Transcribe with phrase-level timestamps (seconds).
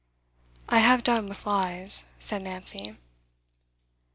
[0.67, 2.97] 'I have done with lies,' said Nancy.